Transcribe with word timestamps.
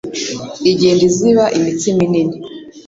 igenda 0.71 1.03
iziba 1.09 1.43
imitsi 1.57 1.87
minini 1.97 2.37